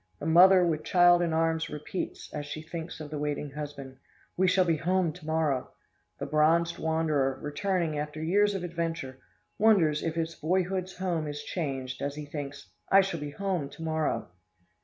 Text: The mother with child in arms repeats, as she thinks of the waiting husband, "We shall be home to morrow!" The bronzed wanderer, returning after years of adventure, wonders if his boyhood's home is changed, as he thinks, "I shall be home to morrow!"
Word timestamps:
The 0.19 0.25
mother 0.25 0.65
with 0.65 0.83
child 0.83 1.21
in 1.21 1.31
arms 1.31 1.69
repeats, 1.69 2.33
as 2.33 2.47
she 2.47 2.63
thinks 2.63 2.99
of 2.99 3.11
the 3.11 3.19
waiting 3.19 3.51
husband, 3.51 3.97
"We 4.35 4.47
shall 4.47 4.65
be 4.65 4.77
home 4.77 5.13
to 5.13 5.25
morrow!" 5.27 5.73
The 6.17 6.25
bronzed 6.25 6.79
wanderer, 6.79 7.39
returning 7.39 7.99
after 7.99 8.19
years 8.19 8.55
of 8.55 8.63
adventure, 8.63 9.19
wonders 9.59 10.01
if 10.01 10.15
his 10.15 10.33
boyhood's 10.33 10.97
home 10.97 11.27
is 11.27 11.43
changed, 11.43 12.01
as 12.01 12.15
he 12.15 12.25
thinks, 12.25 12.71
"I 12.89 13.01
shall 13.01 13.19
be 13.19 13.29
home 13.29 13.69
to 13.69 13.83
morrow!" 13.83 14.29